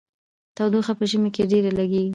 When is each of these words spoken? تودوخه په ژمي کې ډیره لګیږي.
تودوخه 0.55 0.93
په 0.99 1.05
ژمي 1.11 1.29
کې 1.35 1.43
ډیره 1.51 1.71
لګیږي. 1.79 2.09